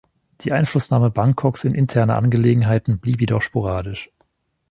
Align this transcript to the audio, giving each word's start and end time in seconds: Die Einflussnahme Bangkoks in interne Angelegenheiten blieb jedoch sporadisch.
Die 0.41 0.51
Einflussnahme 0.51 1.11
Bangkoks 1.11 1.63
in 1.63 1.75
interne 1.75 2.15
Angelegenheiten 2.15 2.97
blieb 2.97 3.19
jedoch 3.21 3.43
sporadisch. 3.43 4.09